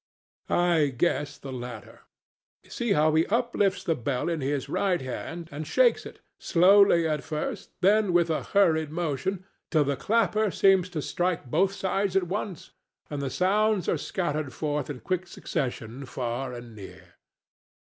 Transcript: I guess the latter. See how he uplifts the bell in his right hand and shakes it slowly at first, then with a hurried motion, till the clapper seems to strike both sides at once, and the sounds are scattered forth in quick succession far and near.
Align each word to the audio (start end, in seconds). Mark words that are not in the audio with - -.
I 0.49 0.87
guess 0.97 1.37
the 1.37 1.53
latter. 1.53 2.01
See 2.67 2.93
how 2.93 3.13
he 3.13 3.27
uplifts 3.27 3.83
the 3.83 3.93
bell 3.93 4.29
in 4.29 4.41
his 4.41 4.67
right 4.67 4.99
hand 4.99 5.47
and 5.51 5.67
shakes 5.67 6.07
it 6.07 6.21
slowly 6.39 7.07
at 7.07 7.23
first, 7.23 7.69
then 7.81 8.11
with 8.11 8.31
a 8.31 8.41
hurried 8.41 8.89
motion, 8.89 9.45
till 9.69 9.83
the 9.83 9.95
clapper 9.95 10.49
seems 10.49 10.89
to 10.89 11.03
strike 11.03 11.51
both 11.51 11.71
sides 11.73 12.15
at 12.15 12.23
once, 12.25 12.71
and 13.11 13.21
the 13.21 13.29
sounds 13.29 13.87
are 13.87 13.99
scattered 13.99 14.53
forth 14.53 14.89
in 14.89 15.01
quick 15.01 15.27
succession 15.27 16.07
far 16.07 16.51
and 16.51 16.73
near. 16.73 17.13